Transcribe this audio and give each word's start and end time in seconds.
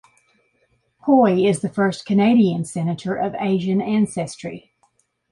Poy 1.05 1.45
is 1.45 1.61
the 1.61 1.69
first 1.69 2.07
Canadian 2.07 2.65
senator 2.65 3.13
of 3.15 3.35
Asian 3.39 3.83
ancestry. 3.83 4.73